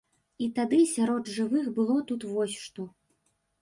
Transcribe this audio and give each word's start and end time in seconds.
І 0.45 0.47
тады 0.55 0.79
сярод 0.95 1.31
жывых 1.37 1.71
было 1.79 1.97
тут 2.11 2.29
вось 2.35 2.61
што. 2.67 2.93